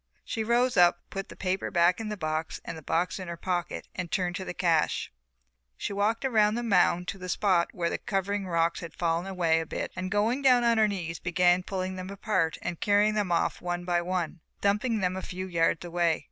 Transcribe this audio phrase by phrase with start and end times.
[0.25, 3.37] She rose up, put the paper back in the box and the box in her
[3.37, 5.11] pocket, then she turned to the cache.
[5.77, 9.59] She walked round the mound to a spot where the covering rocks had fallen away
[9.59, 13.31] a bit and going down on her knees began pulling them apart and carrying them
[13.31, 16.19] off one by one, dumping them a few yards away.